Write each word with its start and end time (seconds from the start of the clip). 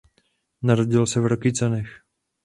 Narodil 0.61 1.05
se 1.07 1.19
v 1.21 1.25
Rokycanech. 1.25 2.01